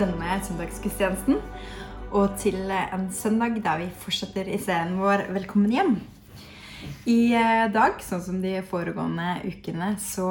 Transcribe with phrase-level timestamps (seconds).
[0.00, 1.38] denne søndagsgudstjenesten.
[2.16, 5.94] Og til en søndag der vi fortsetter i serien vår Velkommen hjem.
[7.08, 10.28] I eh, dag, sånn som de foregående ukene, så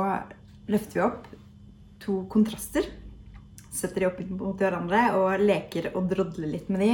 [0.71, 1.25] løfter vi opp
[2.04, 2.88] to kontraster.
[3.73, 6.93] Setter de opp mot hverandre og leker og drodler litt med de.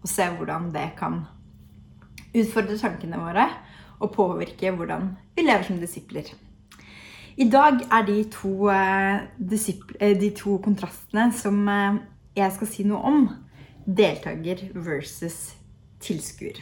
[0.00, 1.24] Og ser hvordan det kan
[2.30, 3.48] utfordre tankene våre
[4.00, 6.30] og påvirke hvordan vi lever som disipler.
[7.40, 9.20] I dag er de to, eh,
[10.00, 11.98] eh, de to kontrastene som eh,
[12.36, 13.24] jeg skal si noe om,
[13.86, 15.54] deltaker versus
[16.02, 16.60] tilskuer.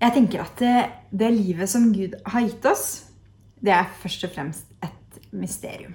[0.00, 0.76] Jeg tenker at det,
[1.12, 2.86] det, livet som Gud har gitt oss,
[3.60, 5.92] det er først og fremst et mysterium.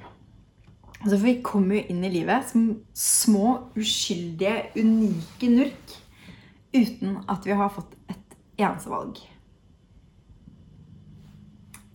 [1.01, 2.67] Altså for vi kommer jo inn i livet som
[2.97, 5.95] små, uskyldige, unike nurk
[6.75, 9.19] uten at vi har fått et eneste valg.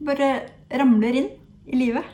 [0.01, 0.31] Bare
[0.81, 1.31] ramler inn
[1.69, 2.07] i livet.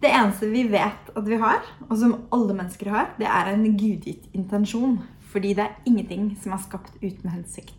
[0.00, 3.66] Det eneste vi vet at vi har, og som alle mennesker har, det er en
[3.76, 5.00] gudgitt intensjon.
[5.30, 7.76] Fordi det er ingenting som er skapt uten hensikt.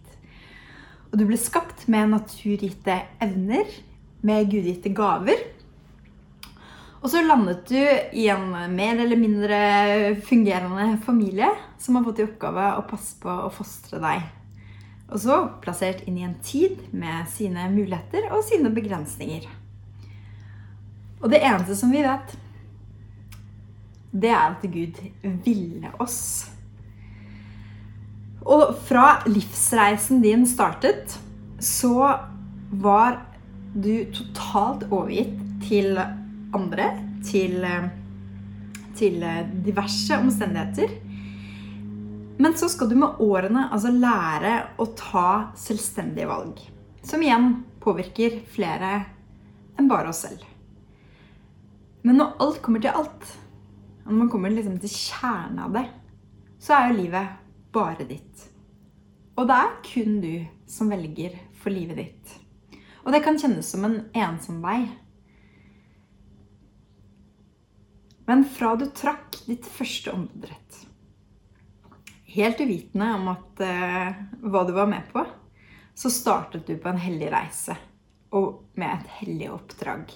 [1.12, 3.68] Og du ble skapt med naturgitte evner,
[4.24, 5.42] med gudgitte gaver.
[7.02, 9.58] Og så landet du i en mer eller mindre
[10.28, 11.50] fungerende familie
[11.82, 14.28] som har fått i oppgave å passe på og fostre deg.
[15.12, 19.50] Og så plassert inn i en tid med sine muligheter og sine begrensninger.
[21.22, 22.34] Og det eneste som vi vet,
[24.12, 24.98] det er at Gud
[25.46, 26.22] ville oss.
[28.42, 31.14] Og fra livsreisen din startet,
[31.62, 32.18] så
[32.72, 33.22] var
[33.74, 36.90] du totalt overgitt til andre,
[37.24, 37.62] til,
[38.98, 39.24] til
[39.64, 40.98] diverse omstendigheter.
[42.42, 46.58] Men så skal du med årene altså lære å ta selvstendige valg.
[47.06, 48.96] Som igjen påvirker flere
[49.78, 50.51] enn bare oss selv.
[52.02, 53.28] Men når alt kommer til alt,
[54.06, 55.86] når man kommer liksom til kjernen av det,
[56.62, 57.38] så er jo livet
[57.74, 58.48] bare ditt.
[59.38, 60.34] Og det er kun du
[60.70, 62.34] som velger for livet ditt.
[63.06, 64.84] Og det kan kjennes som en ensom vei.
[68.30, 70.82] Men fra du trakk ditt første åndedrett,
[72.32, 75.26] helt uvitende om at, uh, hva du var med på,
[75.98, 77.76] så startet du på en hellig reise
[78.38, 80.14] og med et hellig oppdrag.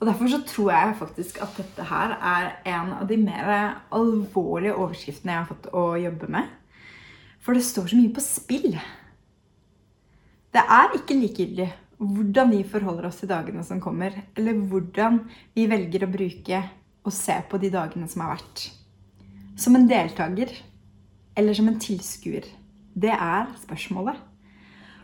[0.00, 3.50] Og Derfor så tror jeg faktisk at dette her er en av de mer
[3.92, 6.48] alvorlige overskriftene jeg har fått å jobbe med.
[7.44, 8.78] For det står så mye på spill.
[10.50, 11.68] Det er ikke likegyldig
[12.00, 15.20] hvordan vi forholder oss til dagene som kommer, eller hvordan
[15.52, 16.62] vi velger å bruke
[17.04, 18.64] og se på de dagene som har vært.
[19.60, 20.54] Som en deltaker
[21.36, 22.48] eller som en tilskuer.
[22.96, 24.16] Det er spørsmålet.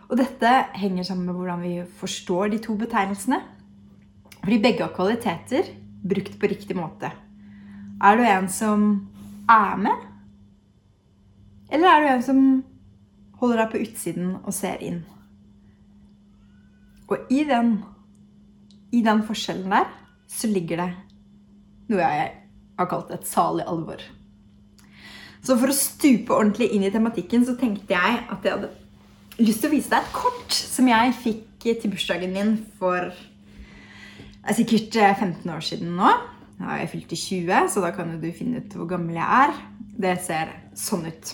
[0.09, 3.43] Og dette henger sammen med hvordan vi forstår de to betegnelsene.
[4.47, 5.67] Fordi begge kvaliteter
[6.07, 7.09] brukt på riktig måte.
[7.99, 8.85] Er du en som
[9.51, 10.05] er med?
[11.75, 12.41] Eller er du en som
[13.41, 15.01] holder deg på utsiden og ser inn?
[17.11, 17.81] Og i den,
[18.95, 19.91] i den forskjellen der
[20.31, 20.89] så ligger det
[21.91, 22.31] noe jeg
[22.79, 23.99] har kalt et salig alvor.
[25.43, 29.63] Så for å stupe ordentlig inn i tematikken så tenkte jeg at jeg hadde lyst
[29.65, 33.11] til å vise deg et kort som jeg fikk til bursdagen min for
[34.47, 36.11] det er sikkert 15 eh, år siden nå.
[36.61, 39.57] Har jeg fylt i 20, så da kan du finne ut hvor gammel jeg er.
[39.99, 41.33] Det ser sånn ut.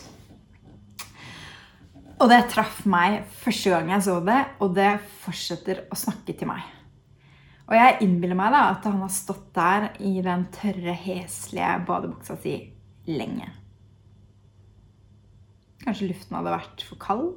[2.23, 4.95] Og det traff meg første gang jeg så det, og det
[5.27, 6.65] fortsetter å snakke til meg.
[7.69, 12.39] Og jeg innbiller meg da at han har stått der i den tørre, heslige badebuksa
[12.41, 12.57] si
[13.13, 13.51] lenge.
[15.85, 17.31] Kanskje luften hadde vært for kald?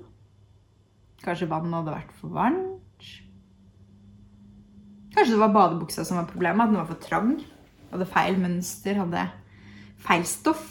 [1.26, 2.85] Kanskje vannet hadde vært for varmt?
[5.16, 7.38] Kanskje det var badebuksa som var problemet, at den var for trang.
[7.92, 9.24] Hadde feil mønster, hadde
[10.04, 10.66] feil stoff.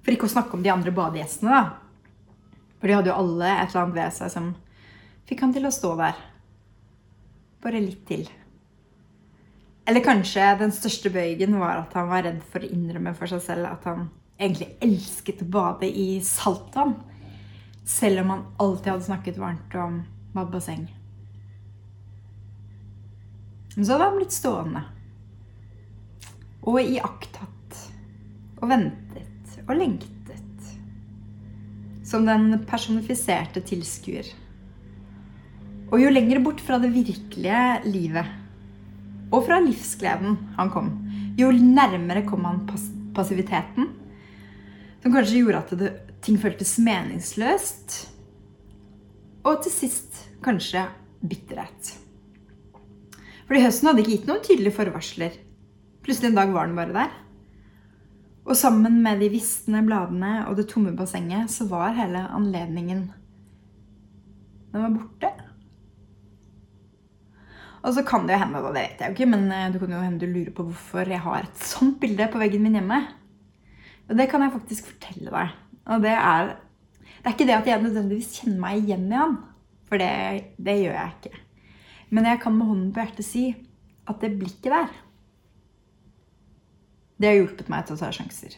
[0.00, 2.48] For ikke å snakke om de andre badegjestene, da.
[2.80, 4.50] For de hadde jo alle et eller annet ved seg som
[5.28, 6.20] fikk han til å stå der.
[7.60, 8.24] Bare litt til.
[9.88, 13.44] Eller kanskje den største bøygen var at han var redd for å innrømme for seg
[13.44, 14.08] selv at han
[14.38, 16.94] egentlig elsket å bade i saltvann.
[17.88, 20.02] Selv om han alltid hadde snakket varmt om
[20.34, 20.86] badebasseng.
[23.78, 24.82] Men så hadde han blitt stående.
[26.66, 27.78] Og iakttatt.
[28.58, 30.74] Og ventet og lengtet.
[32.02, 34.26] Som den personifiserte tilskuer.
[35.88, 38.34] Og jo lenger bort fra det virkelige livet
[39.28, 40.92] og fra livsgleden han kom,
[41.36, 42.62] jo nærmere kom han
[43.16, 43.90] passiviteten.
[45.02, 45.90] Som kanskje gjorde at det,
[46.24, 47.98] ting føltes meningsløst.
[49.46, 50.86] Og til sist kanskje
[51.20, 51.97] bitterhet.
[53.48, 55.40] Fordi høsten hadde ikke gitt noen tydelige forvarsler.
[56.04, 57.16] Plutselig en dag var den bare der.
[58.48, 63.10] Og sammen med de visne bladene og det tomme bassenget så var hele anledningen
[64.72, 65.32] Den var borte.
[67.84, 69.80] Og så kan det jo hende, da, det vet jeg jo ikke, men eh, det
[69.80, 72.76] kan jo hende du lurer på hvorfor jeg har et sånt bilde på veggen min
[72.76, 72.98] hjemme.
[74.08, 75.54] Og det kan jeg faktisk fortelle deg.
[75.88, 76.56] Og det er
[77.18, 79.38] Det er ikke det at jeg nødvendigvis kjenner meg igjen i han.
[79.88, 80.10] For det,
[80.56, 81.40] det gjør jeg ikke.
[82.10, 83.44] Men jeg kan med hånden på hjertet si
[84.08, 84.88] at det blikket der
[87.18, 88.52] Det har hjulpet meg til å ta sjanser.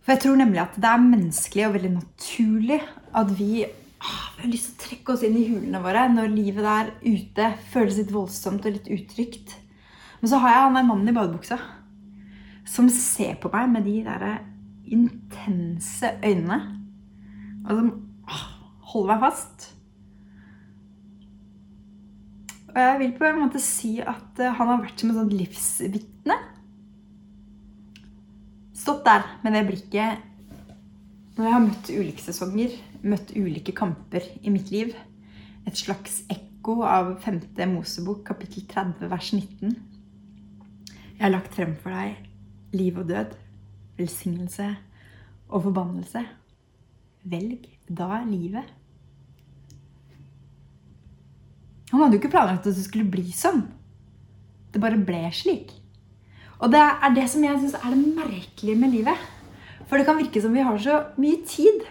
[0.00, 2.80] For jeg tror nemlig at det er menneskelig og veldig naturlig
[3.14, 3.64] at vi
[4.00, 6.92] Ah, vi har lyst til å trekke oss inn i hulene våre når livet der
[7.04, 9.52] ute føles litt voldsomt og litt utrygt.
[10.22, 11.58] Men så har jeg han der mannen i badebuksa
[12.70, 14.24] som ser på meg med de der
[14.88, 16.58] intense øynene.
[17.66, 17.90] Og som
[18.30, 18.46] ah,
[18.92, 19.68] holder meg fast.
[22.70, 25.34] Og jeg vil på en måte si at eh, han har vært som et sånt
[25.34, 26.36] livsvitne.
[28.80, 30.26] Stått der med det blikket
[31.36, 32.72] når jeg har møtt ulike sesonger,
[33.06, 34.92] møtt ulike kamper i mitt liv.
[35.68, 37.40] Et slags ekko av 5.
[37.70, 39.74] Mosebok, kapittel 30, vers 19.
[41.16, 43.32] Jeg har lagt frem for deg liv og død,
[43.98, 44.68] velsignelse
[45.48, 46.22] og forbannelse.
[47.30, 48.68] Velg da livet.
[51.90, 53.64] Han hadde jo ikke planlagt at det skulle bli sånn.
[54.70, 55.72] Det bare ble slik.
[56.60, 59.28] Og det er det som jeg syns er det merkelige med livet.
[59.88, 61.82] For det kan virke som vi har så mye tid.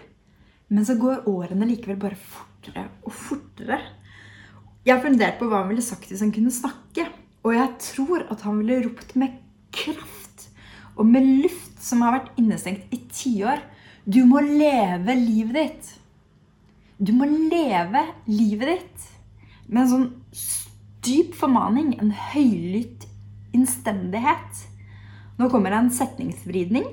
[0.70, 3.80] Men så går årene likevel bare fortere og fortere.
[4.86, 7.08] Jeg har fundert på hva han ville sagt hvis han kunne snakke.
[7.44, 9.36] Og jeg tror at han ville ropt med
[9.74, 10.46] kraft
[10.96, 13.60] og med luft som har vært innestengt i tiår.
[14.04, 15.94] Du må leve livet ditt.
[17.00, 19.09] Du må leve livet ditt
[19.70, 20.08] med en sånn
[21.06, 23.06] dyp formaning, en høylytt
[23.56, 24.66] innstendighet.
[25.40, 26.88] Nå kommer en setningsvridning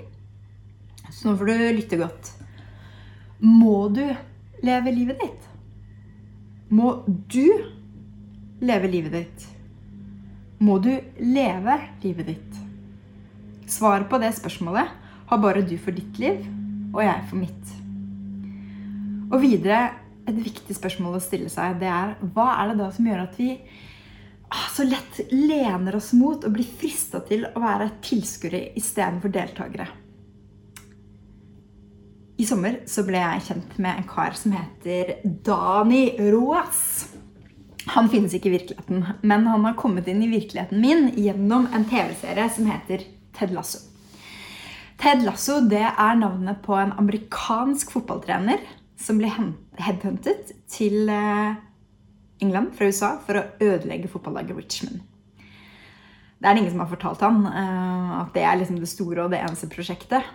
[1.09, 2.31] så nå får du lytte godt.
[3.39, 4.03] Må du
[4.65, 5.45] leve livet ditt?
[6.69, 7.47] Må du
[8.59, 9.45] leve livet ditt?
[10.59, 10.91] Må du
[11.21, 12.59] leve livet ditt?
[13.71, 14.91] Svaret på det spørsmålet
[15.29, 16.43] har bare du for ditt liv,
[16.93, 17.73] og jeg for mitt.
[19.27, 19.81] Og videre,
[20.27, 23.37] et viktig spørsmål å stille seg, det er hva er det da som gjør at
[23.39, 23.53] vi
[24.51, 29.87] ah, så lett lener oss mot og blir frista til å være tilskuere istedenfor deltakere?
[32.37, 37.07] I sommer så ble jeg kjent med en kar som heter Dani Roas.
[37.95, 41.87] Han finnes ikke i virkeligheten, men han har kommet inn i virkeligheten min gjennom en
[41.89, 43.79] TV-serie som heter Ted Lasso.
[45.01, 48.61] Ted Lasso det er navnet på en amerikansk fotballtrener
[48.97, 51.57] som ble headhuntet til eh,
[52.43, 55.03] England fra USA for å ødelegge fotballaget Richmond.
[56.37, 59.25] Det er det ingen som har fortalt han eh, at det er liksom det store
[59.25, 60.25] og det eneste prosjektet.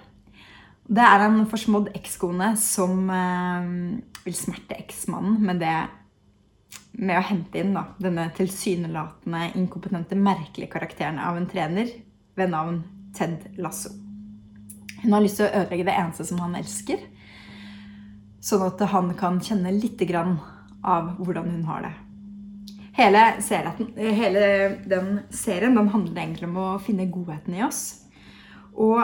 [0.93, 3.69] Det er en forsmådd ekskone som eh,
[4.26, 5.76] vil smerte eksmannen med det
[6.93, 11.88] med å hente inn da, denne tilsynelatende inkompetente, merkelige karakteren av en trener
[12.37, 12.82] ved navn
[13.17, 13.94] Ted Lasso.
[15.03, 17.01] Hun har lyst til å ødelegge det eneste som han elsker,
[18.43, 20.03] sånn at han kan kjenne litt
[20.82, 21.93] av hvordan hun har det.
[22.93, 24.46] Hele, serien, hele
[24.84, 28.03] den serien den handler egentlig om å finne godheten i oss.
[28.75, 29.01] Og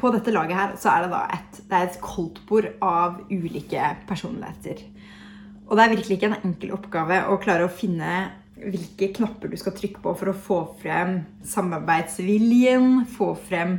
[0.00, 4.82] på dette laget her så er det da et, det et koldtbord av ulike personligheter.
[5.68, 8.12] Og det er virkelig ikke en enkel oppgave å klare å finne
[8.62, 13.78] hvilke knapper du skal trykke på for å få frem samarbeidsviljen, få frem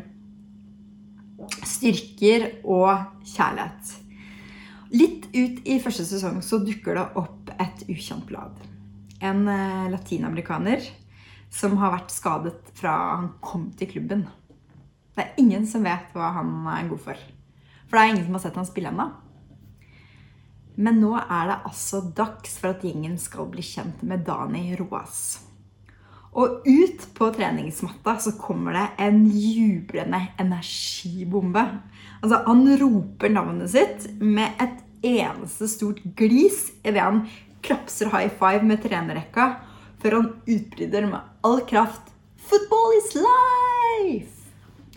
[1.67, 2.89] styrker og
[3.27, 3.99] kjærlighet.
[4.93, 8.59] Litt ut i første sesong så dukker det opp et ukjent blad.
[9.23, 10.85] En eh, latinamerikaner
[11.53, 14.27] som har vært skadet fra han kom til klubben.
[15.13, 17.23] Det er ingen som vet hva han er god for.
[17.87, 19.07] For det er ingen som har sett han spille ennå.
[20.81, 25.43] Men nå er det altså dags for at gjengen skal bli kjent med Dani Roas.
[26.33, 31.61] Og ut på treningsmatta så kommer det en jublende energibombe.
[32.23, 37.25] Altså, Han roper navnet sitt med et eneste stort glis idet han
[37.63, 39.49] klapser high five med trenerrekka
[40.03, 42.11] før han utbryter med all kraft
[42.43, 44.39] Football is life!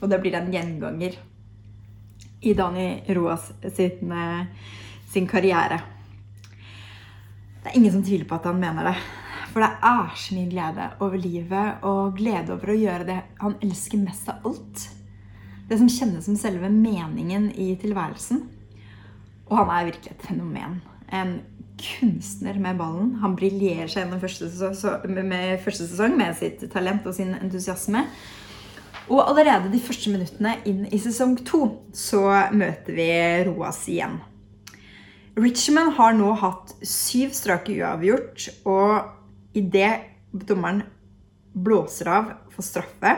[0.02, 1.14] Og det blir en gjenganger
[2.42, 4.46] i Dani Roas sin, eh,
[5.12, 5.78] sin karriere.
[7.62, 8.96] Det er ingen som tviler på at han mener det.
[9.52, 13.56] For det er så mye glede over livet og glede over å gjøre det han
[13.64, 14.88] elsker mest av alt.
[15.68, 18.42] Det som kjennes som selve meningen i tilværelsen.
[19.46, 20.80] Og han er virkelig et fenomen.
[21.14, 21.36] En
[21.80, 23.14] kunstner med ballen.
[23.22, 28.06] Han briljerer seg gjennom første sesong, med første sesong med sitt talent og sin entusiasme.
[29.06, 32.24] Og allerede de første minuttene inn i sesong to så
[32.56, 33.10] møter vi
[33.46, 34.18] Roas igjen.
[35.36, 40.82] Richmond har nå hatt syv strake uavgjort, og idet dommeren
[41.52, 43.14] blåser av for straffe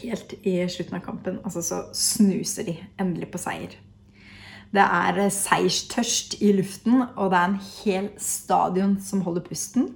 [0.00, 3.76] helt i slutten av kampen, altså så snuser de endelig på seier.
[4.74, 9.92] Det er seierstørst i luften, og det er en hel stadion som holder pusten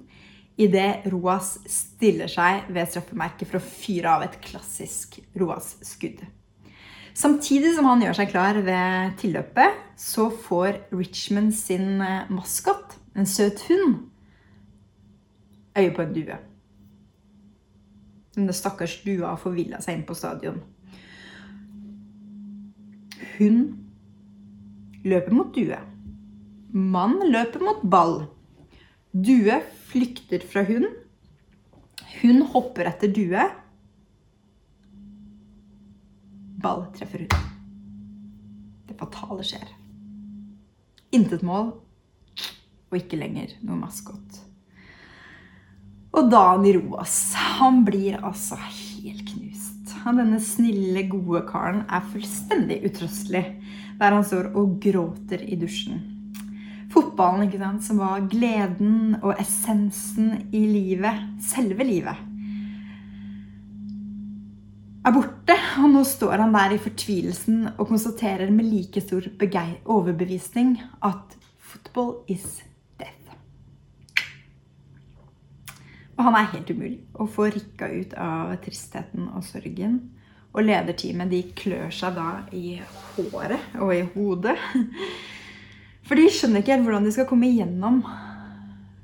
[0.59, 6.19] idet Roas stiller seg ved straffemerket for å fyre av et klassisk Roas-skudd.
[7.15, 13.27] Samtidig som han gjør seg klar ved tilløpet, så får Richmond sin eh, maskot, en
[13.27, 13.97] søt hund,
[15.79, 16.39] øye på en due.
[18.35, 20.61] Denne stakkars dua har forvilla seg inn på stadion.
[23.39, 23.88] Hun
[25.05, 25.77] løper mot due.
[26.73, 28.21] Mann løper mot ball.
[29.11, 30.89] Due flykter fra hund.
[32.19, 33.45] Hun hopper etter due.
[36.59, 37.37] Ball treffer hund.
[38.89, 39.69] Det fatale skjer.
[41.15, 41.71] Intet mål
[42.89, 44.39] og ikke lenger noe maskot.
[46.17, 49.48] Og Dani Roas, han blir altså helt knust.
[50.03, 53.43] Han, denne snille, gode karen er fullstendig utrøstelig
[53.99, 55.99] der han står og gråter i dusjen
[56.89, 62.25] fotballen, ikke sant, som var gleden og essensen i livet, selve livet,
[65.05, 65.57] er borte.
[65.79, 69.29] Og nå står han der i fortvilelsen og konstaterer med like stor
[69.85, 72.61] overbevisning at football is
[72.99, 73.37] death.
[76.19, 80.01] Og han er helt umulig å få rikka ut av tristheten og sorgen.
[80.51, 82.81] Og lederteamet de klør seg da i
[83.15, 84.57] håret og i hodet.
[86.09, 88.01] For de skjønner ikke helt hvordan de skal komme igjennom.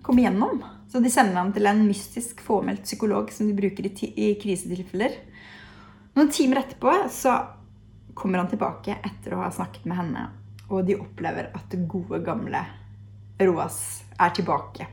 [0.03, 0.60] Komme igjennom.
[0.91, 5.15] Så de sender ham til en mystisk fåmeldt psykolog som de bruker i, i krisetilfeller.
[6.17, 7.38] Noen timer etterpå så
[8.15, 10.27] kommer han tilbake etter å ha snakket med henne.
[10.67, 12.65] Og de opplever at det gode, gamle
[13.39, 13.79] Roas
[14.19, 14.88] er tilbake.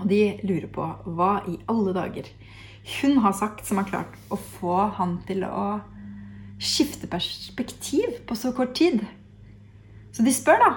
[0.00, 0.86] Og de lurer på
[1.16, 2.28] hva i alle dager
[3.00, 5.80] hun har sagt som har klart å få han til å
[6.62, 9.02] skifte perspektiv på så kort tid.
[10.14, 10.70] Så de spør, da.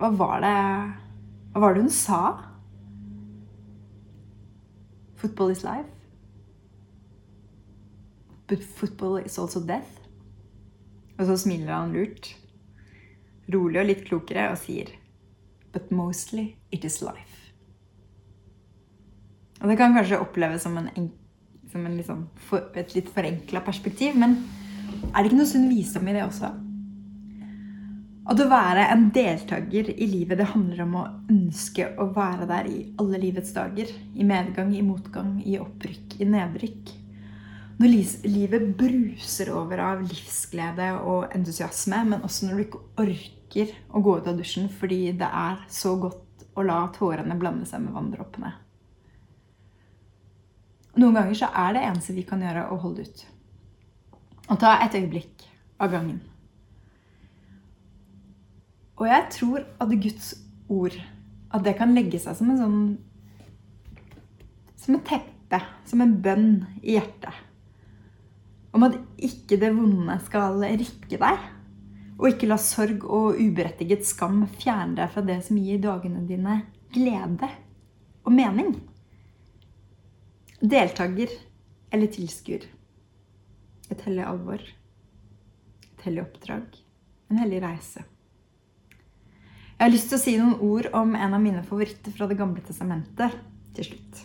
[0.00, 0.56] Hva var det
[1.52, 2.20] Hva var det hun sa?
[5.20, 5.90] Football is life.
[8.48, 10.00] But football is also death.
[11.18, 12.32] Og så smiler han lurt,
[13.52, 14.94] rolig og litt klokere, og sier
[15.74, 17.29] But mostly it is life.
[19.60, 21.10] Og det kan kanskje oppleves som, en,
[21.72, 24.38] som en liksom for, et litt forenkla perspektiv, men
[25.10, 26.50] er det ikke noe sunn visdom i det også?
[28.30, 32.68] At å være en deltaker i livet, det handler om å ønske å være der
[32.70, 33.90] i alle livets dager.
[33.90, 36.92] I medgang, i motgang, i opprykk, i nedrykk.
[37.80, 37.94] Når
[38.28, 44.18] livet bruser over av livsglede og entusiasme, men også når du ikke orker å gå
[44.20, 48.52] ut av dusjen fordi det er så godt å la tårene blande seg med vanndråpene.
[50.98, 53.22] Noen ganger så er det eneste vi kan gjøre, å holde ut.
[54.50, 55.46] Og ta et øyeblikk
[55.80, 56.18] av gangen.
[59.00, 60.32] Og jeg tror at Guds
[60.68, 60.96] ord
[61.50, 62.82] at det kan legge seg som en sånn
[64.80, 67.34] Som et teppe, som en bønn i hjertet.
[68.72, 71.42] Om at ikke det vonde skal rikke deg.
[72.16, 76.62] Og ikke la sorg og uberettiget skam fjerne deg fra det som gir dagene dine
[76.94, 77.48] glede
[78.24, 78.72] og mening.
[80.60, 81.28] Deltaker
[81.90, 82.66] eller tilskuer.
[83.90, 84.60] Et hellig alvor.
[84.60, 86.66] Et hellig oppdrag.
[87.32, 88.02] En hellig reise.
[89.80, 92.36] Jeg har lyst til å si noen ord om en av mine favoritter fra Det
[92.36, 93.38] gamle testamentet
[93.78, 94.20] til slutt.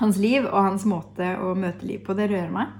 [0.00, 2.72] Hans liv og hans måte å møte liv på, det rører meg.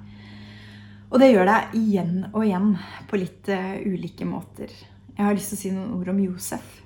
[1.12, 2.72] Og det gjør det igjen og igjen
[3.10, 4.72] på litt uh, ulike måter.
[5.12, 6.80] Jeg har lyst til å si noen ord om Josef.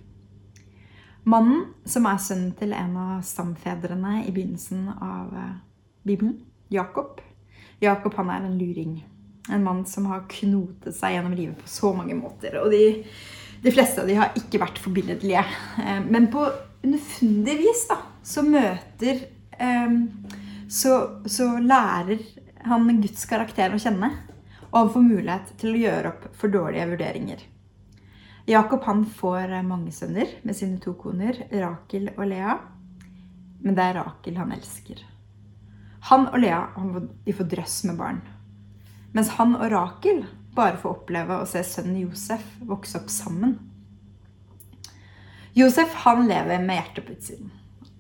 [1.29, 5.59] Mannen som er sønnen til en av stamfedrene i begynnelsen av uh,
[6.07, 6.39] Bibelen.
[6.73, 7.21] Jakob.
[7.83, 9.01] Jakob han er en luring.
[9.51, 12.61] En mann som har knotet seg gjennom livet på så mange måter.
[12.63, 12.85] Og de
[13.63, 15.45] de fleste av de har ikke vært forbilledlige.
[15.85, 16.47] Eh, men på
[16.83, 19.25] underfundig vis da, så møter
[19.59, 19.97] eh,
[20.71, 20.97] så,
[21.27, 22.23] så, lærer
[22.65, 24.13] han Guds karakter å kjenne.
[24.71, 27.43] Og han får mulighet til å gjøre opp for dårlige vurderinger.
[28.49, 32.57] Jakob han får mange sønner med sine to koner, Rakel og Lea.
[33.61, 35.03] Men det er Rakel han elsker.
[36.09, 36.63] Han og Lea
[37.27, 38.21] de får drøss med barn.
[39.13, 40.25] Mens han og Rakel
[40.57, 43.59] bare får oppleve å se sønnen Josef vokse opp sammen.
[45.55, 47.51] Josef han lever med hjertet på utsiden.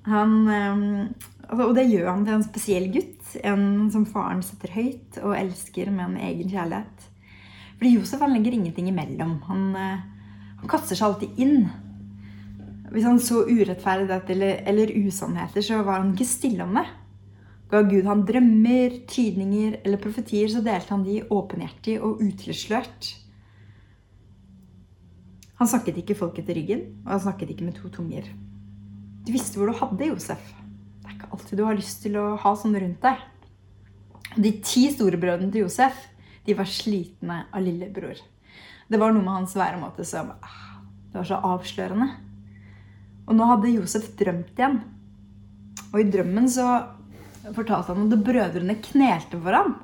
[0.06, 1.10] Han,
[1.50, 3.32] Altså, og det gjør han til en spesiell gutt.
[3.46, 7.06] En som faren setter høyt og elsker med en egen kjærlighet.
[7.80, 9.40] Fordi Josef han legger ingenting imellom.
[9.48, 10.04] Han, eh,
[10.60, 11.68] han kaster seg alltid inn.
[12.90, 16.86] Hvis han så urettferdighet eller, eller usannheter, så var han ikke stille om det.
[17.70, 23.12] Ga Gud han drømmer, tydninger eller profetier, så delte han de åpenhjertig og utilslørt.
[25.60, 28.26] Han snakket ikke folket til ryggen, og han snakket ikke med to tunger.
[29.26, 30.42] Du visste hvor du hadde Josef.
[31.00, 33.22] Det er ikke alltid du har lyst til å ha sånn rundt deg.
[34.40, 36.08] De ti storebrødrene til Josef
[36.46, 38.18] de var slitne av lillebror.
[38.90, 40.62] Det var noe med hans væremåte som ah,
[41.10, 42.08] det var så avslørende.
[43.30, 44.80] Og nå hadde Josef drømt igjen.
[45.90, 46.66] Og i drømmen så
[47.54, 49.76] fortalte han at brødrene knelte for ham.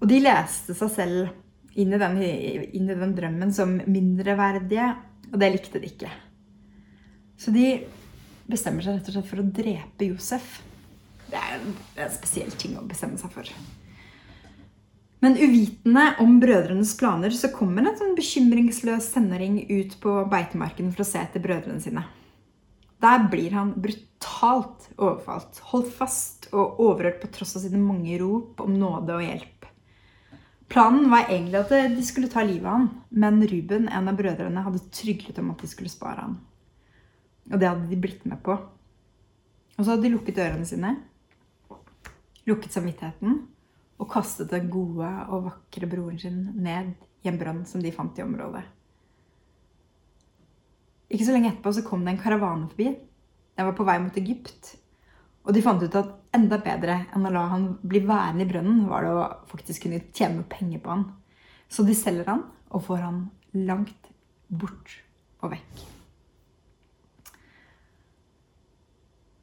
[0.00, 4.90] Og de leste seg selv inn i den, inn i den drømmen som mindreverdige,
[5.30, 6.10] og det likte de ikke.
[7.40, 7.66] Så de
[8.50, 10.58] bestemmer seg rett og slett for å drepe Josef.
[11.30, 13.52] Det er en, en spesiell ting å bestemme seg for.
[15.20, 21.04] Men uvitende om brødrenes planer så kommer en sånn bekymringsløs tenåring ut på beitemarken for
[21.04, 22.06] å se etter brødrene sine.
[23.00, 28.60] Der blir han brutalt overfalt, holdt fast og overhørt på tross av sine mange rop
[28.64, 29.68] om nåde og hjelp.
[30.70, 34.64] Planen var egentlig at de skulle ta livet av han, men Ruben, en av brødrene,
[34.64, 36.36] hadde tryglet om at de skulle spare han.
[37.50, 38.54] Og det hadde de blitt med på.
[39.76, 40.94] Og så hadde de lukket ørene sine,
[42.48, 43.40] lukket samvittigheten
[44.00, 48.16] og kastet den gode og vakre broren sin ned i en brønn som de fant
[48.16, 48.64] i området.
[51.10, 52.94] Ikke så lenge etterpå så kom det en karavane forbi.
[53.58, 54.76] Den var på vei mot Egypt.
[55.44, 58.84] Og de fant ut at enda bedre enn å la han bli værende i brønnen,
[58.88, 61.06] var det å faktisk kunne tjene penger på han.
[61.68, 63.22] Så de selger han og får han
[63.56, 64.12] langt
[64.46, 64.94] bort
[65.42, 65.84] og vekk.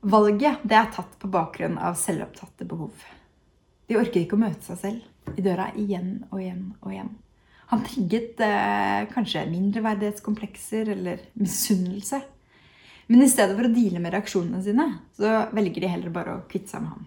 [0.08, 2.94] Valget det er tatt på bakgrunn av selvopptatte behov.
[3.88, 7.14] De orker ikke å møte seg selv i døra igjen og igjen og igjen.
[7.68, 12.22] Han trigget eh, kanskje mindreverdighetskomplekser eller misunnelse.
[13.08, 16.46] Men i stedet for å deale med reaksjonene sine, så velger de heller bare å
[16.52, 17.06] kvitte seg med ham.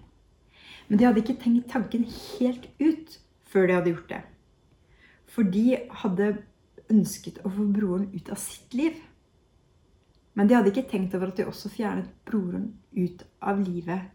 [0.88, 3.16] Men de hadde ikke tenkt tanken helt ut
[3.52, 4.20] før de hadde gjort det.
[5.30, 5.64] For de
[6.02, 6.32] hadde
[6.90, 8.96] ønsket å få broren ut av sitt liv.
[10.34, 14.10] Men de hadde ikke tenkt over at de også fjernet broren ut av livet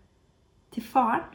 [0.76, 1.26] til faren.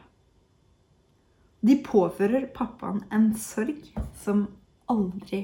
[1.61, 3.85] De påfører pappaen en sorg
[4.17, 4.47] som
[4.89, 5.43] aldri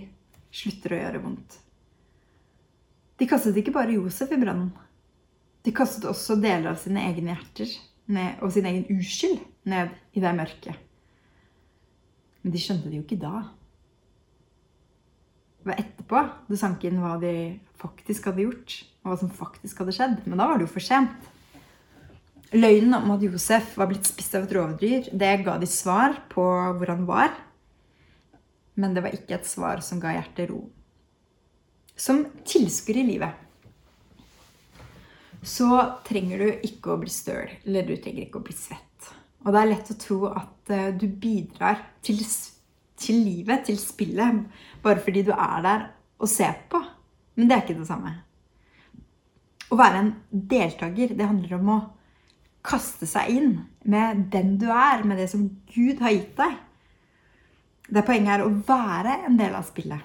[0.54, 1.60] slutter å gjøre vondt.
[3.18, 4.72] De kastet ikke bare Josef i brønnen.
[5.66, 7.70] De kastet også deler av sine egne hjerter
[8.14, 10.84] ned, og sin egen uskyld ned i det mørket.
[12.42, 13.44] Men de skjønte det jo ikke da.
[15.58, 17.34] Det var etterpå det sank inn hva de
[17.82, 20.22] faktisk hadde gjort, og hva som faktisk hadde skjedd.
[20.26, 21.34] Men da var det jo for sent.
[22.56, 26.46] Løgnen om at Josef var blitt spist av et rovdyr, det ga de svar på
[26.46, 27.34] hvor han var.
[28.80, 30.62] Men det var ikke et svar som ga hjertet ro.
[31.98, 33.44] Som tilskuer i livet
[35.48, 35.70] så
[36.08, 39.12] trenger du ikke å bli støl, eller du trenger ikke å bli svett.
[39.46, 42.20] Og det er lett å tro at eh, du bidrar til,
[43.00, 44.42] til livet, til spillet,
[44.84, 45.86] bare fordi du er der
[46.18, 46.82] og ser på.
[47.38, 48.16] Men det er ikke det samme.
[49.72, 51.80] Å være en deltaker, det handler om å
[52.68, 53.54] kaste seg inn
[53.88, 56.58] med den du er, med det som Gud har gitt deg.
[57.88, 60.04] Det Poenget er å være en del av spillet.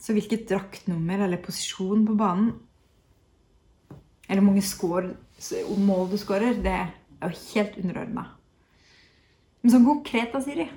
[0.00, 2.54] Så hvilket draktnummer eller posisjon på banen
[4.28, 5.14] eller hvor mange score,
[5.80, 8.26] mål du skårer, det er jo helt underordna.
[9.62, 10.68] Men sånn konkret, da, Siri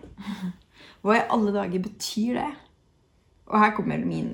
[1.01, 2.49] Hva i alle dager betyr det?
[3.51, 4.31] Og her kommer min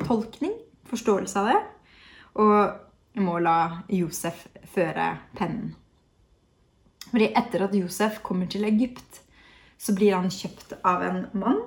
[0.00, 0.54] tolkning,
[0.90, 1.58] forståelse av det.
[2.42, 2.54] Og
[3.16, 3.58] jeg må la
[3.92, 5.74] Josef føre pennen.
[7.10, 9.22] Fordi etter at Josef kommer til Egypt,
[9.78, 11.62] så blir han kjøpt av en mann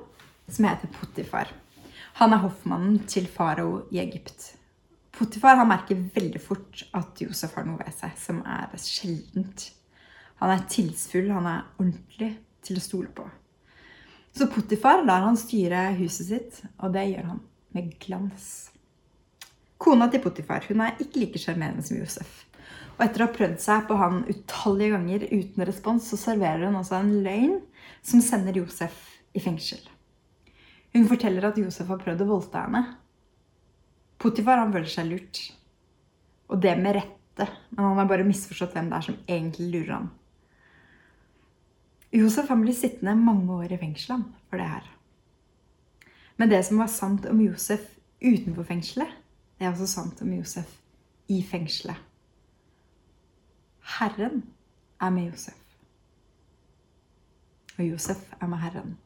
[0.49, 1.52] som heter Potifar.
[2.19, 4.56] Han er hoffmannen til farao i Egypt.
[5.15, 9.69] Potifar han merker veldig fort at Josef har noe ved seg som er sjeldent.
[10.39, 13.28] Han er tillitsfull, han er ordentlig til å stole på.
[14.36, 17.41] Så Potifar lar han styre huset sitt, og det gjør han
[17.75, 18.69] med glans.
[19.80, 22.45] Kona til Potifar hun er ikke like sjarmerende som Josef.
[23.00, 26.76] Og etter å ha prøvd seg på han utallige ganger uten respons, så serverer hun
[26.76, 27.54] altså en løgn
[28.04, 28.98] som sender Josef
[29.32, 29.80] i fengsel.
[30.92, 32.82] Hun forteller at Josef har prøvd å voldta henne.
[34.20, 35.40] Potifar han føler seg lurt.
[36.52, 37.48] Og det med rette.
[37.72, 40.10] Men han har bare misforstått hvem det er som egentlig lurer han.
[42.20, 44.92] Josef han blir sittende mange år i fengsel for det her.
[46.36, 47.86] Men det som var sant om Josef
[48.20, 49.16] utenfor fengselet,
[49.56, 50.74] det er også sant om Josef
[51.32, 52.09] i fengselet.
[53.97, 54.43] Herren
[55.02, 55.58] er med Josef.
[57.78, 58.97] Og Josef er med Herren.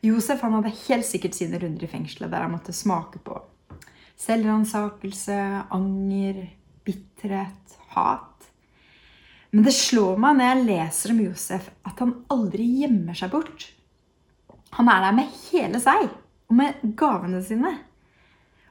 [0.00, 3.36] Josef han hadde helt sikkert sine runder i fengselet der han måtte smake på
[4.20, 5.36] selvransakelse,
[5.72, 6.42] anger,
[6.84, 8.48] bitterhet, hat.
[9.50, 13.70] Men det slår meg når jeg leser om Josef, at han aldri gjemmer seg bort.
[14.76, 16.04] Han er der med hele seg
[16.50, 17.72] og med gavene sine.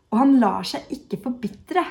[0.09, 1.83] Og han lar seg ikke forbitre.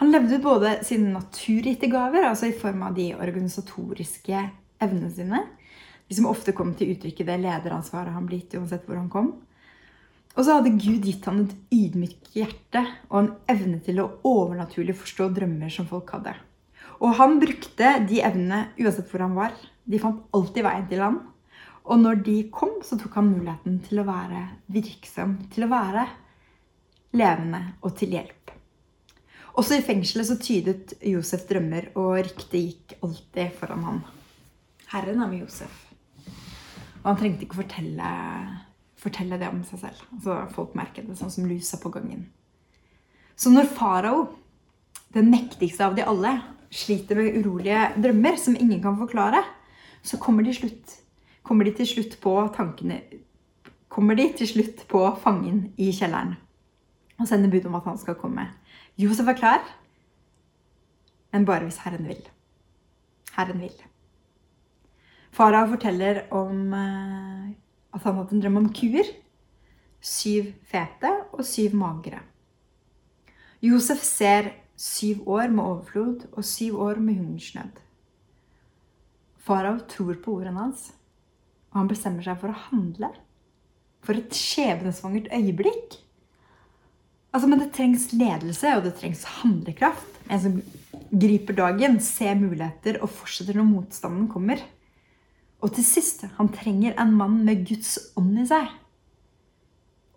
[0.00, 4.40] Han levde ut både sine naturgitte gaver, altså i form av de organisatoriske
[4.82, 5.42] evnene sine,
[6.08, 9.12] de som ofte kom til uttrykk i det lederansvaret han ble gitt uansett hvor han
[9.12, 9.30] kom.
[10.34, 14.96] Og så hadde Gud gitt han et ydmykt hjerte og en evne til å overnaturlig
[14.98, 16.34] forstå drømmer som folk hadde.
[16.98, 19.54] Og han brukte de evnene uansett hvor han var.
[19.86, 21.20] De fant alltid veien til han.
[21.84, 24.42] Og når de kom, så tok han muligheten til å være
[24.74, 26.06] virksom, til å være
[27.14, 28.54] levende og til hjelp.
[29.54, 34.00] Også i fengselet så tydet Josef drømmer, og ryktet gikk alltid foran ham.
[34.90, 35.74] Herren er med Josef.
[37.02, 38.08] Og han trengte ikke fortelle,
[38.98, 40.00] fortelle det om seg selv.
[40.16, 42.26] Altså, folk merket det sånn som lusa på gangen.
[43.38, 44.26] Så når farao,
[45.14, 46.34] den mektigste av de alle,
[46.74, 49.44] sliter med urolige drømmer som ingen kan forklare,
[50.02, 50.96] så kommer de, slutt,
[51.46, 53.00] kommer de til slutt på tankene
[53.94, 56.32] Kommer de til slutt på fangen i kjelleren
[57.14, 58.48] og sender bud om at han skal komme.
[58.94, 59.62] Josef er klar,
[61.34, 62.20] men bare hvis Herren vil.
[63.34, 63.74] Herren vil.
[65.34, 67.48] Farao forteller om eh,
[67.94, 69.08] at han hadde en drøm om kuer.
[70.04, 72.20] Syv fete og syv magre.
[73.64, 77.82] Josef ser syv år med overflod og syv år med hungersnød.
[79.42, 80.92] Farao tror på ordene hans,
[81.72, 83.10] og han bestemmer seg for å handle.
[84.06, 86.03] For et skjebnesvangert øyeblikk!
[87.34, 90.20] Altså, men det trengs ledelse, og det trengs handlekraft.
[90.30, 90.60] En som
[91.10, 94.62] griper dagen, ser muligheter og fortsetter når motstanden kommer.
[95.64, 98.70] Og til sist han trenger en mann med Guds ånd i seg.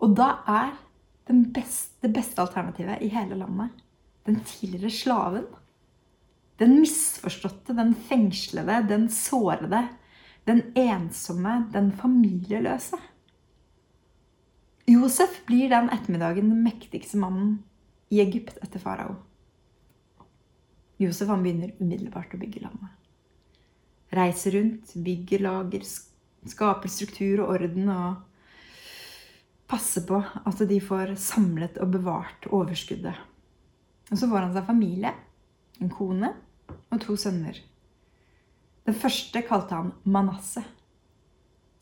[0.03, 0.75] Og da er
[1.27, 3.73] beste, det beste alternativet i hele landet
[4.27, 5.45] den tidligere slaven.
[6.59, 9.85] Den misforståtte, den fengslede, den sårede,
[10.47, 12.97] den ensomme, den familieløse.
[14.87, 17.57] Josef blir den ettermiddagen den mektigste mannen
[18.07, 19.17] i Egypt etter farao.
[20.97, 22.93] Josef han begynner umiddelbart å bygge landet.
[24.15, 25.83] Reiser rundt, bygger lager,
[26.47, 28.23] skaper struktur og orden og
[29.67, 33.19] passer på at de får samlet og bevart overskuddet.
[34.07, 35.11] Og så får han seg familie,
[35.83, 36.31] en kone
[36.87, 37.59] og to sønner.
[38.87, 40.76] Den første kalte han Manasseh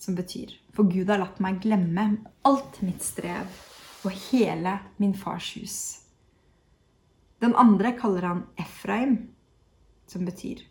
[0.06, 2.10] som betyr For Gud har latt meg glemme
[2.46, 3.50] alt mitt strev
[4.06, 5.78] og hele min fars hus.
[7.42, 9.18] Den andre kaller han Efraim,
[10.06, 10.62] som betyr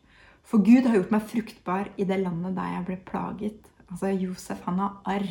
[0.46, 3.70] For Gud har gjort meg fruktbar i det landet der jeg ble plaget.
[3.88, 5.26] Altså Josef, han har arr.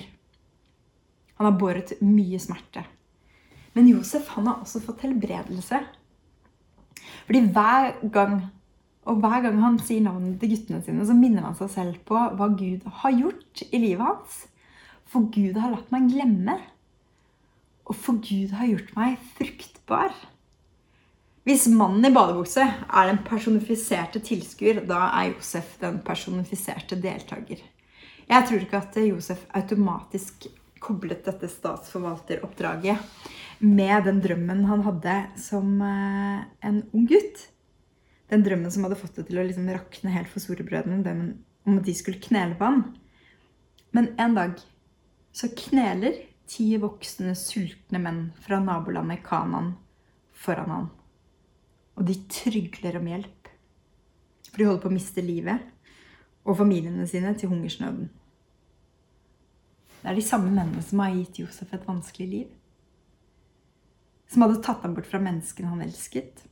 [1.37, 2.83] Han har båret mye smerte.
[3.73, 5.79] Men Josef han har også fått helbredelse.
[7.27, 8.39] Fordi hver gang
[9.09, 12.15] og hver gang han sier navnet til guttene sine, så minner han seg selv på
[12.37, 14.37] hva Gud har gjort i livet hans.
[15.11, 16.55] For Gud har latt meg glemme.
[17.83, 20.15] Og for Gud har gjort meg fruktbar.
[21.43, 27.59] Hvis mannen i badebukse er den personifiserte tilskuer, da er Josef den personifiserte deltaker.
[28.23, 30.47] Jeg tror ikke at Josef automatisk
[30.83, 33.03] koblet dette statsforvalteroppdraget
[33.63, 37.49] med den drømmen han hadde som eh, en ung gutt
[38.33, 41.23] den drømmen som hadde fått det til å liksom rakne helt for storebrødrene,
[41.63, 42.83] om at de skulle knele på han.
[43.93, 44.57] Men en dag
[45.33, 46.17] så kneler
[46.49, 49.75] ti voksne, sultne menn fra nabolandet Kanan
[50.33, 50.89] foran han.
[51.97, 53.51] Og de trygler om hjelp.
[54.49, 55.69] For de holder på å miste livet
[56.43, 58.09] og familiene sine til hungersnøden.
[60.01, 62.49] Det er de samme mennene som har gitt Josef et vanskelig liv.
[64.27, 66.43] Som hadde tatt ham bort fra menneskene han elsket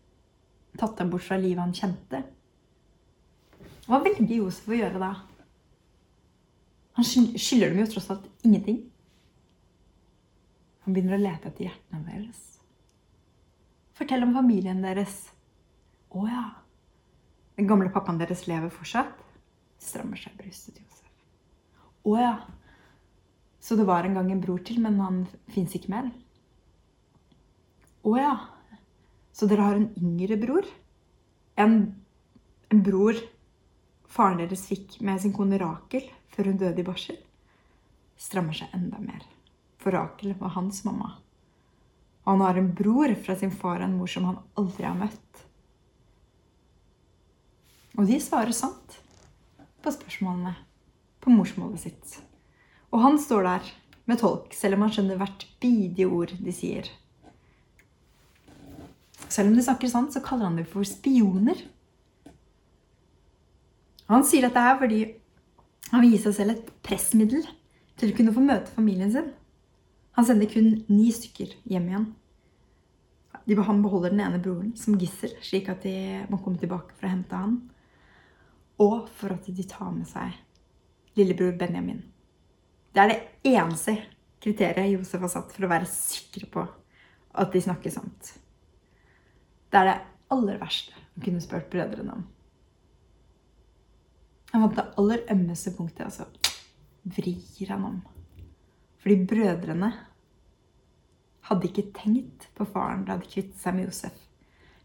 [0.82, 2.24] tatt dem bort fra livet han kjente.
[3.88, 5.12] Hva velger Josef å gjøre da?
[6.98, 8.82] Han skylder dem jo tross alt ingenting.
[10.86, 12.40] Han begynner å lete etter hjertene deres.
[13.98, 15.28] Fortell om familien deres.
[16.12, 16.46] Å ja.
[17.56, 19.14] Den gamle pappaen deres lever fortsatt?
[19.82, 21.12] Strammer seg brystet Josef.
[22.10, 22.34] Å ja.
[23.62, 25.22] Så det var en gang en bror til, men han
[25.54, 26.10] fins ikke mer?
[28.02, 28.34] Å ja.
[29.42, 30.68] Så dere har en yngre bror.
[31.58, 31.96] En,
[32.70, 33.18] en bror
[34.06, 37.18] faren deres fikk med sin kone Rakel før hun døde i barsel.
[38.22, 39.26] Strammer seg enda mer.
[39.82, 41.16] For Rakel var hans mamma.
[42.22, 45.02] Og han har en bror fra sin far og en mor som han aldri har
[45.02, 45.44] møtt.
[47.98, 49.02] Og de svarer sant
[49.82, 50.54] på spørsmålene
[51.18, 52.20] på morsmålet sitt.
[52.94, 53.76] Og han står der
[54.06, 56.94] med tolk, selv om han skjønner hvert bidige ord de sier.
[59.32, 61.60] Selv om de snakker sant, så kaller han dem for spioner.
[64.12, 65.04] Han sier dette her fordi
[65.92, 67.46] han vil gi seg selv et pressmiddel
[68.00, 69.30] til å kunne få møte familien sin.
[70.20, 72.08] Han sender kun ni stykker hjem igjen.
[73.64, 77.14] han beholder den ene broren som gissel, slik at de må komme tilbake for å
[77.14, 77.58] hente han.
[78.80, 80.36] Og for at de tar med seg
[81.16, 82.04] lillebror Benjamin.
[82.92, 83.96] Det er det eneste
[84.42, 86.68] kriteriet Josef har satt for å være sikker på
[87.32, 88.41] at de snakker sant.
[89.72, 89.98] Det er det
[90.32, 92.24] aller verste han kunne spurt brødrene om.
[94.52, 96.26] Han fant det aller ømmeste punktet, og så
[97.16, 98.00] vrir han om.
[99.02, 99.92] Fordi brødrene
[101.48, 104.18] hadde ikke tenkt på faren da de kvittet seg med Josef.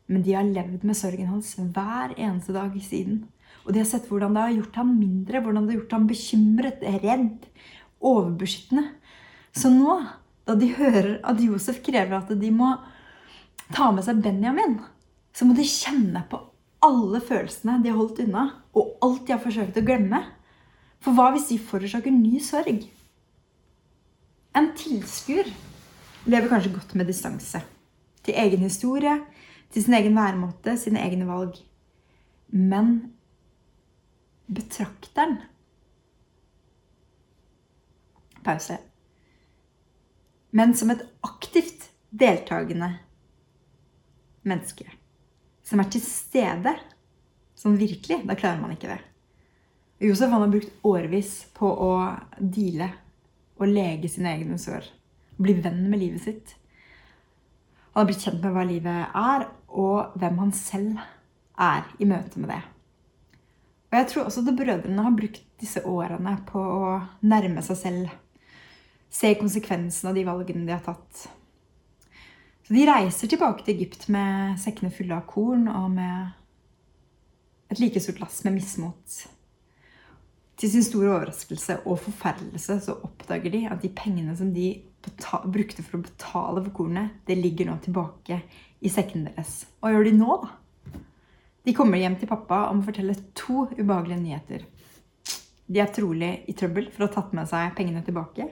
[0.07, 3.25] Men de har levd med sorgen hans hver eneste dag siden.
[3.67, 6.07] Og de har sett hvordan det har gjort ham mindre, hvordan det har gjort ham
[6.07, 7.49] bekymret, redd,
[7.99, 8.87] overbeskyttende.
[9.57, 9.99] Så nå,
[10.47, 12.71] da de hører at Josef krever at de må
[13.75, 14.79] ta med seg Benjamin,
[15.35, 16.41] så må de kjenne på
[16.87, 20.21] alle følelsene de har holdt unna, og alt de har forsøkt å glemme.
[21.03, 22.85] For hva hvis de forårsaker ny sorg?
[24.57, 25.49] En tilskuer
[26.27, 27.61] lever kanskje godt med distanse.
[28.27, 29.19] Til egen historie,
[29.71, 31.59] til sin egen væremåte, sine egne valg.
[32.49, 32.97] Men
[34.47, 35.41] betrakteren
[38.47, 38.77] Pause.
[40.55, 42.93] Men som et aktivt deltakende
[44.49, 44.87] menneske.
[45.67, 46.77] Som er til stede.
[47.59, 48.23] Sånn virkelig.
[48.29, 49.01] Da klarer man ikke det.
[50.07, 51.91] Josef han har brukt årevis på å
[52.39, 52.91] deale
[53.57, 54.85] og lege sine egne sår.
[55.41, 56.55] Bli venn med livet sitt.
[57.95, 61.01] Han har blitt kjent med hva livet er, og hvem han selv
[61.57, 62.61] er i møte med det.
[63.89, 66.91] Og jeg tror også at brødrene har brukt disse årene på å
[67.25, 68.13] nærme seg selv.
[69.09, 71.25] Se konsekvensen av de valgene de har tatt.
[72.67, 76.33] Så de reiser tilbake til Egypt med sekkene fulle av korn og med
[77.71, 79.21] et like stort lass med mismot.
[80.59, 84.73] Til sin store overraskelse og forferdelse så oppdager de at de pengene som de
[85.47, 88.41] brukte for å betale for kornet, det ligger nå tilbake
[88.83, 89.61] i sekkene deres.
[89.79, 90.99] Hva gjør de nå, da?
[91.67, 94.67] De kommer hjem til pappa og må fortelle to ubehagelige nyheter.
[95.71, 98.51] De er trolig i trøbbel for å ha tatt med seg pengene tilbake.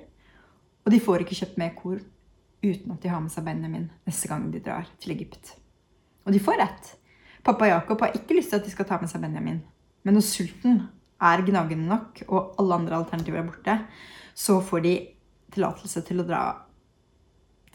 [0.87, 2.14] Og de får ikke kjøpt mer korn
[2.65, 5.55] uten at de har med seg Benjamin neste gang de drar til Egypt.
[6.25, 6.93] Og de får rett.
[7.45, 9.61] Pappa Jakob har ikke lyst til at de skal ta med seg Benjamin.
[10.05, 10.83] Men når sulten
[11.25, 13.79] er gnagende nok, og alle andre alternativer er borte,
[14.35, 14.95] så får de
[15.55, 16.45] tillatelse til å dra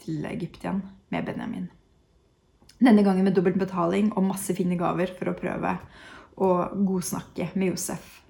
[0.00, 1.68] til Egypt igjen med Benjamin.
[2.80, 5.74] Denne gangen med dobbelt betaling og masse fine gaver for å prøve
[6.40, 6.50] å
[6.86, 8.20] godsnakke med Josef.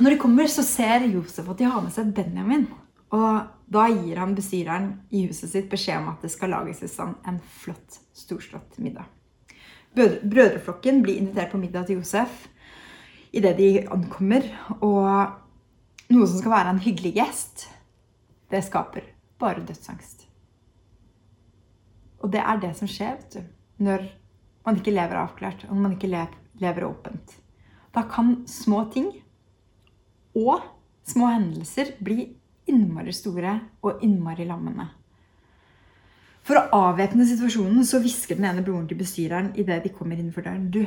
[0.00, 2.66] Når de kommer, så ser Josef at de har med seg Benjamin.
[3.12, 6.90] Og da gir han bestyreren i huset sitt beskjed om at det skal lages i
[6.90, 9.08] stand en flott, storslått middag.
[9.94, 12.48] Brødreflokken blir invitert på middag til Josef
[13.32, 14.46] idet de ankommer.
[14.80, 17.66] Og noe som skal være en hyggelig gjest,
[18.52, 19.08] det skaper
[19.40, 20.26] bare dødsangst.
[22.22, 23.40] Og det er det som skjer vet du,
[23.82, 24.04] når
[24.66, 26.26] man ikke lever avklart, og når man ikke
[26.62, 27.34] lever åpent.
[27.92, 29.10] Da kan små ting
[30.38, 30.62] og
[31.08, 32.30] små hendelser bli
[32.70, 34.88] innmari store og innmari lammende.
[36.42, 40.46] For å avvæpne situasjonen så hvisker den ene broren til bestyreren idet de kommer innenfor
[40.46, 40.70] døren.
[40.74, 40.82] Du,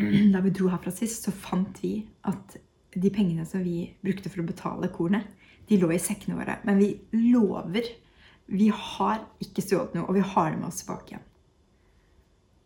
[0.34, 1.94] da vi dro herfra sist, så fant vi
[2.28, 2.58] at
[2.90, 5.28] de pengene som vi brukte for å betale kornet,
[5.70, 6.58] de lå i sekkene våre.
[6.66, 6.92] Men vi
[7.30, 7.86] lover
[8.50, 11.26] vi har ikke stjålet noe, og vi har det med oss tilbake igjen.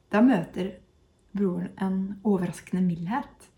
[0.09, 0.70] Da møter
[1.37, 3.49] broren en overraskende mildhet.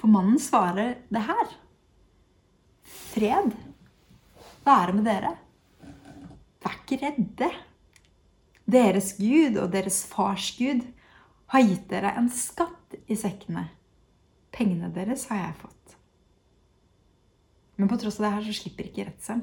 [0.00, 1.52] For mannen svarer det her
[3.12, 3.54] fred
[4.66, 5.34] være med dere.
[6.62, 7.50] Vær ikke redde.
[8.72, 10.84] Deres Gud og deres fars Gud
[11.52, 13.66] har gitt dere en skatt i sekkene.
[14.52, 15.96] Pengene deres har jeg fått.
[17.80, 19.42] Men på tross av det her så slipper ikke redselen.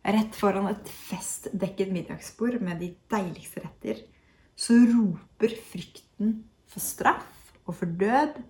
[0.00, 4.00] Rett foran et festdekket middagsbord med de deiligste retter
[4.60, 8.40] så roper frykten for straff og for død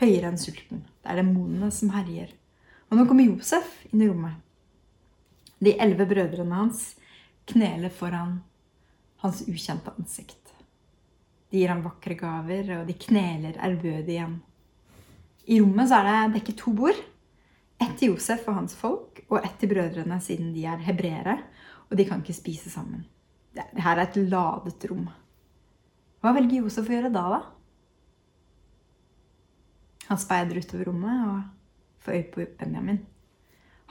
[0.00, 0.84] høyere enn sulten.
[1.02, 2.32] Det er demonene som herjer.
[2.90, 4.34] Og nå kommer Josef inn i rommet.
[5.60, 6.94] De elleve brødrene hans
[7.50, 8.40] kneler foran
[9.22, 10.54] hans ukjente ansikt.
[11.50, 14.36] De gir ham vakre gaver, og de kneler ærbødig igjen.
[15.50, 16.98] I rommet er det dekket to bord.
[17.80, 21.38] Ett til Josef og hans folk, og ett til brødrene, siden de er hebreere,
[21.90, 23.06] og de kan ikke spise sammen.
[23.56, 25.08] Dette er et ladet rom.
[26.20, 27.40] Hva velger Josef å gjøre da, da?
[30.10, 31.59] Han speider utover rommet og
[32.04, 33.02] får øye på Benjamin.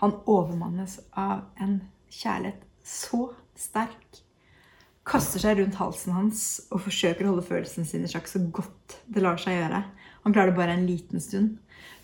[0.02, 4.22] Han overmannes av en kjærlighet så sterk.
[5.10, 9.00] Kaster seg rundt halsen hans og forsøker å holde følelsene sine i sjakk så godt
[9.10, 9.84] det lar seg gjøre.
[10.24, 11.58] Han klarer det bare en liten stund,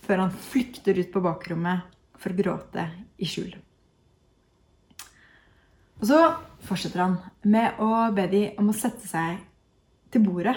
[0.06, 1.86] før han flykter ut på bakrommet
[2.20, 2.88] for å gråte
[3.22, 3.54] i skjul.
[6.02, 6.20] Og så
[6.66, 9.40] fortsetter han med å be de om å sette seg
[10.12, 10.56] til bordet.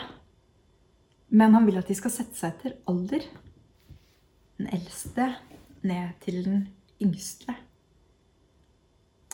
[1.28, 3.26] Men han vil at de skal sette seg etter alder.
[4.58, 5.32] Den eldste
[5.86, 6.68] ned til den
[7.02, 7.54] yngste.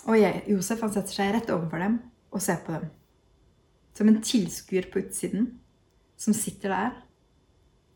[0.05, 1.99] Og Josef han setter seg rett overfor dem
[2.35, 2.91] og ser på dem.
[3.97, 5.55] Som en tilskuer på utsiden
[6.21, 6.99] som sitter der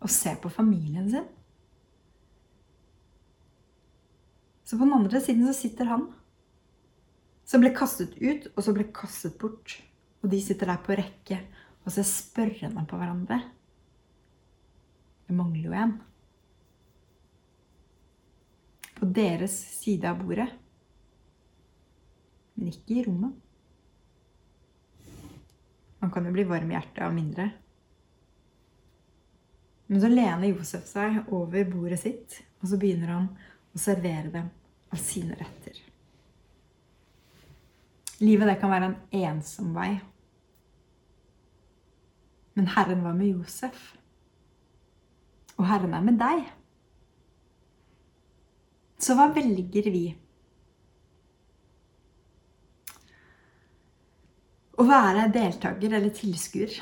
[0.04, 1.26] og ser på familien sin.
[4.64, 6.08] Så på den andre siden så sitter han.
[7.48, 9.78] Som ble kastet ut, og så ble kastet bort.
[10.20, 11.38] Og de sitter der på rekke
[11.84, 13.40] og ser spørrende på hverandre.
[15.24, 15.94] Det mangler jo en.
[18.98, 20.48] På deres side av bordet.
[22.58, 23.36] Men ikke i rommet.
[25.98, 27.50] Man kan jo bli varm i hjertet av mindre.
[29.88, 33.28] Men så lener Josef seg over bordet sitt, og så begynner han
[33.72, 34.50] å servere dem
[34.92, 35.78] av sine retter.
[38.18, 38.98] Livet det kan være en
[39.30, 39.92] ensom vei.
[42.58, 43.92] Men Herren var med Josef.
[45.56, 46.48] Og Herren er med deg.
[48.98, 50.06] Så hva velger vi?
[54.78, 56.72] Å være deltaker eller tilskuer.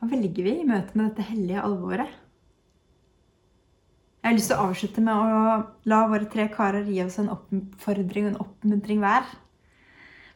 [0.00, 2.18] Hva velger vi i møte med dette hellige alvoret?
[4.22, 5.54] Jeg har lyst til å avslutte med å
[5.90, 9.24] la våre tre karer gi oss en oppfordring og en oppmuntring hver.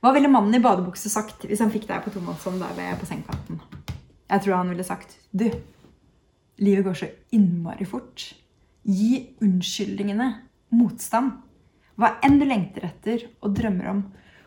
[0.02, 3.08] Hva ville mannen i badebukse sagt hvis han fikk deg på tomannshånd der ved på
[3.08, 3.60] sengekanten?
[4.26, 5.46] Jeg tror han ville sagt Du,
[6.58, 8.26] livet går så innmari fort.
[8.86, 10.28] Gi unnskyldningene
[10.78, 11.40] motstand.
[11.98, 14.02] Hva enn du lengter etter og drømmer om,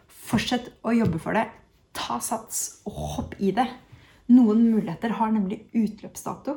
[0.08, 1.50] fortsett å jobbe for det.
[1.98, 3.68] Ta sats og hopp i det.
[4.32, 6.56] Noen muligheter har nemlig utløpsdato.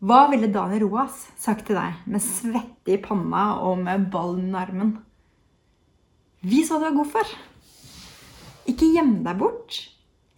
[0.00, 4.58] Hva ville Daniel Roas sagt til deg med svette i panna og med ballen i
[4.58, 4.94] armen?
[6.40, 7.38] Vis hva du er god for.
[8.66, 9.82] Ikke gjem deg bort.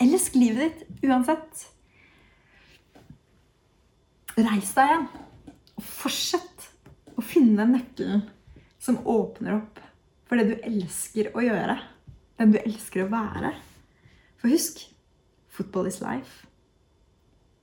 [0.03, 1.69] Elsk livet ditt uansett.
[4.37, 5.13] Reis deg igjen
[5.79, 6.69] og fortsett
[7.17, 8.25] å finne nøkkelen
[8.83, 9.81] som åpner opp
[10.29, 11.77] for det du elsker å gjøre.
[12.41, 13.53] Den du elsker å være.
[14.41, 14.81] For husk
[15.53, 16.47] football is life.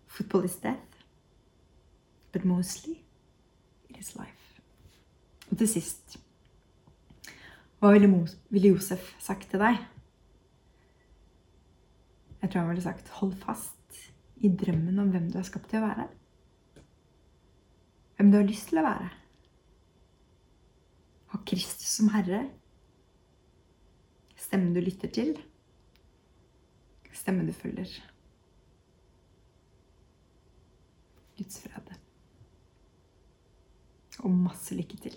[0.08, 0.90] Football is death
[2.32, 3.00] but mostly
[3.90, 4.62] it is life.
[5.50, 6.20] Og til sist
[7.80, 8.10] Hva ville,
[8.52, 9.80] ville Josef sagt til deg?
[12.42, 14.00] Jeg tror han ville sagt hold fast
[14.44, 16.06] i drømmen om hvem du er skapt til å være.
[18.20, 19.06] Hvem du har lyst til å være.
[21.32, 22.42] Ha Kristus som Herre.
[24.36, 25.32] Stemmen du lytter til.
[27.16, 27.94] Stemmen du følger.
[31.40, 31.96] Guds fred
[34.20, 35.16] og masse lykke til.